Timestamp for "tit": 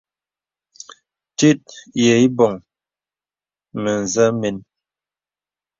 1.37-1.61